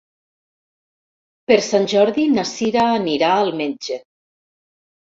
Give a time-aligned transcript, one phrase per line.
[1.51, 4.05] Per Sant Jordi na Sira anirà al metge.